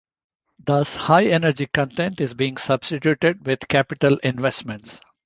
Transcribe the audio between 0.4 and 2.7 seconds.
Thus high-exergy content is being